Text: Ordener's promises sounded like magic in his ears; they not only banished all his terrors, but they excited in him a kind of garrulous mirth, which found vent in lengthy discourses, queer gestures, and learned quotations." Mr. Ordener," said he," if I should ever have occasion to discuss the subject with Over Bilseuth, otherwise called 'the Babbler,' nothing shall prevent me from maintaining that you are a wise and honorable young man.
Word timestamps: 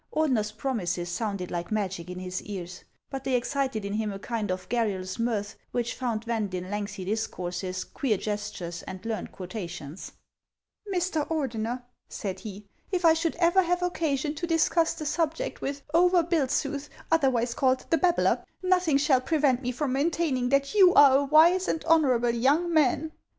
Ordener's 0.11 0.51
promises 0.51 1.09
sounded 1.09 1.51
like 1.51 1.71
magic 1.71 2.09
in 2.09 2.17
his 2.17 2.41
ears; 2.41 2.83
they 3.11 3.17
not 3.19 3.27
only 3.27 3.39
banished 3.39 3.55
all 3.55 3.61
his 3.61 3.61
terrors, 3.61 3.61
but 3.61 3.73
they 3.75 3.81
excited 3.83 3.85
in 3.85 3.93
him 3.93 4.11
a 4.11 4.17
kind 4.17 4.51
of 4.51 4.67
garrulous 4.67 5.19
mirth, 5.19 5.55
which 5.71 5.93
found 5.93 6.23
vent 6.23 6.55
in 6.55 6.71
lengthy 6.71 7.05
discourses, 7.05 7.83
queer 7.83 8.17
gestures, 8.17 8.81
and 8.87 9.05
learned 9.05 9.31
quotations." 9.31 10.13
Mr. 10.91 11.27
Ordener," 11.27 11.83
said 12.09 12.39
he," 12.39 12.65
if 12.91 13.05
I 13.05 13.13
should 13.13 13.35
ever 13.35 13.61
have 13.61 13.83
occasion 13.83 14.33
to 14.33 14.47
discuss 14.47 14.95
the 14.95 15.05
subject 15.05 15.61
with 15.61 15.83
Over 15.93 16.23
Bilseuth, 16.23 16.89
otherwise 17.11 17.53
called 17.53 17.85
'the 17.91 17.99
Babbler,' 17.99 18.43
nothing 18.63 18.97
shall 18.97 19.21
prevent 19.21 19.61
me 19.61 19.71
from 19.71 19.93
maintaining 19.93 20.49
that 20.49 20.73
you 20.73 20.95
are 20.95 21.15
a 21.17 21.25
wise 21.25 21.67
and 21.67 21.85
honorable 21.85 22.31
young 22.31 22.73
man. 22.73 23.11